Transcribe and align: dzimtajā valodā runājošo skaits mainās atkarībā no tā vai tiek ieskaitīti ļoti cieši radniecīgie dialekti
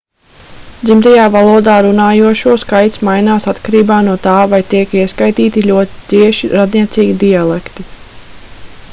dzimtajā 0.85 1.23
valodā 1.33 1.73
runājošo 1.85 2.53
skaits 2.61 3.03
mainās 3.09 3.45
atkarībā 3.51 3.97
no 4.07 4.15
tā 4.23 4.33
vai 4.53 4.59
tiek 4.71 4.95
ieskaitīti 5.01 5.63
ļoti 5.69 6.01
cieši 6.13 6.49
radniecīgie 6.55 7.19
dialekti 7.25 7.87